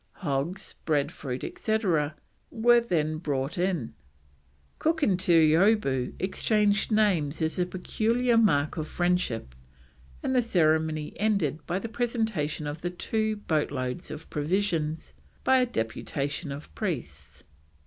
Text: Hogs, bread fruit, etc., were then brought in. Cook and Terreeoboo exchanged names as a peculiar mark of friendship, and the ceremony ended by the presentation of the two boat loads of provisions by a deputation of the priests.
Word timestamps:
Hogs, 0.13 0.73
bread 0.83 1.11
fruit, 1.11 1.43
etc., 1.43 2.15
were 2.49 2.81
then 2.81 3.19
brought 3.19 3.59
in. 3.59 3.93
Cook 4.79 5.03
and 5.03 5.15
Terreeoboo 5.19 6.13
exchanged 6.17 6.91
names 6.91 7.39
as 7.39 7.59
a 7.59 7.67
peculiar 7.67 8.35
mark 8.35 8.77
of 8.77 8.87
friendship, 8.87 9.53
and 10.23 10.35
the 10.35 10.41
ceremony 10.41 11.13
ended 11.17 11.63
by 11.67 11.77
the 11.77 11.87
presentation 11.87 12.65
of 12.65 12.81
the 12.81 12.89
two 12.89 13.35
boat 13.35 13.69
loads 13.69 14.09
of 14.09 14.27
provisions 14.31 15.13
by 15.43 15.59
a 15.59 15.67
deputation 15.67 16.51
of 16.51 16.63
the 16.63 16.69
priests. 16.69 17.43